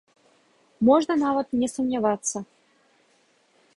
[0.87, 2.37] Можна нават не сумнявацца.